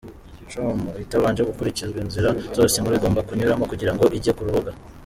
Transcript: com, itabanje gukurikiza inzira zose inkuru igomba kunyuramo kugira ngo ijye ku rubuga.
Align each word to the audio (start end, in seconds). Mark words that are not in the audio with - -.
com, 0.49 0.79
itabanje 1.03 1.41
gukurikiza 1.49 1.97
inzira 2.05 2.29
zose 2.55 2.73
inkuru 2.75 2.95
igomba 2.97 3.25
kunyuramo 3.27 3.63
kugira 3.71 3.91
ngo 3.93 4.05
ijye 4.17 4.31
ku 4.35 4.43
rubuga. 4.47 4.71